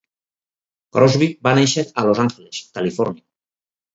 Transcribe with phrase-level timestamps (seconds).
[0.97, 3.25] Crosby va néixer a Los Angeles, Califòrnia.